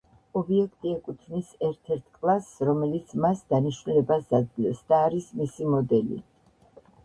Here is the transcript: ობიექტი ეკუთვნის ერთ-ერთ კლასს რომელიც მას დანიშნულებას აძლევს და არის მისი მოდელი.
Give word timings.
ობიექტი 0.39 0.93
ეკუთვნის 0.93 1.51
ერთ-ერთ 1.67 2.07
კლასს 2.15 2.65
რომელიც 2.71 3.15
მას 3.27 3.45
დანიშნულებას 3.53 4.35
აძლევს 4.41 4.83
და 4.91 5.05
არის 5.09 5.33
მისი 5.43 5.73
მოდელი. 5.79 6.23